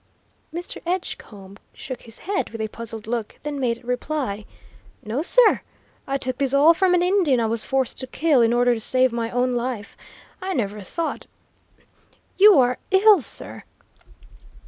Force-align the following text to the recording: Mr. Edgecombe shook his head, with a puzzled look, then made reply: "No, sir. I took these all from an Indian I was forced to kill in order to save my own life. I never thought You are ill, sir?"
Mr. 0.51 0.81
Edgecombe 0.83 1.59
shook 1.73 2.01
his 2.01 2.17
head, 2.25 2.49
with 2.49 2.59
a 2.59 2.67
puzzled 2.67 3.05
look, 3.05 3.37
then 3.43 3.59
made 3.59 3.83
reply: 3.83 4.45
"No, 5.05 5.21
sir. 5.21 5.61
I 6.07 6.17
took 6.17 6.39
these 6.39 6.55
all 6.55 6.73
from 6.73 6.95
an 6.95 7.03
Indian 7.03 7.39
I 7.39 7.45
was 7.45 7.65
forced 7.65 7.99
to 7.99 8.07
kill 8.07 8.41
in 8.41 8.51
order 8.51 8.73
to 8.73 8.79
save 8.79 9.13
my 9.13 9.29
own 9.29 9.53
life. 9.53 9.95
I 10.41 10.55
never 10.55 10.81
thought 10.81 11.27
You 12.39 12.57
are 12.57 12.79
ill, 12.91 13.21
sir?" 13.21 13.63